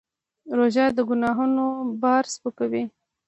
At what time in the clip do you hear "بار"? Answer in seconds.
2.01-2.23